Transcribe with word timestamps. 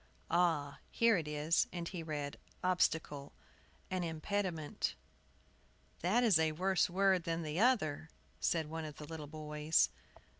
"Ah, 0.31 0.79
here 0.89 1.15
it 1.15 1.27
is" 1.27 1.67
And 1.71 1.87
he 1.89 2.01
read: 2.01 2.39
"OBSTACLE, 2.63 3.33
an 3.91 4.03
impediment." 4.03 4.95
"That 5.99 6.23
is 6.23 6.39
a 6.39 6.53
worse 6.53 6.89
word 6.89 7.23
than 7.25 7.43
the 7.43 7.59
other," 7.59 8.09
said 8.39 8.65
one 8.67 8.85
of 8.85 8.95
the 8.95 9.05
little 9.05 9.27
boys. 9.27 9.89